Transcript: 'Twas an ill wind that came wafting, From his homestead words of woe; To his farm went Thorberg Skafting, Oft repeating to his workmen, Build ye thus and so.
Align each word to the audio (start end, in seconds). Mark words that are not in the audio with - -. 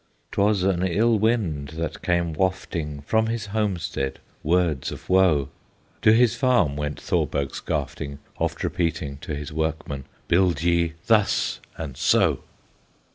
'Twas 0.31 0.63
an 0.63 0.81
ill 0.81 1.19
wind 1.19 1.73
that 1.77 2.01
came 2.01 2.33
wafting, 2.33 3.03
From 3.03 3.27
his 3.27 3.45
homestead 3.53 4.17
words 4.41 4.91
of 4.91 5.07
woe; 5.07 5.49
To 6.01 6.11
his 6.11 6.33
farm 6.35 6.75
went 6.75 6.99
Thorberg 6.99 7.51
Skafting, 7.53 8.17
Oft 8.39 8.63
repeating 8.63 9.17
to 9.19 9.35
his 9.35 9.53
workmen, 9.53 10.05
Build 10.27 10.63
ye 10.63 10.93
thus 11.05 11.59
and 11.77 11.95
so. 11.95 12.41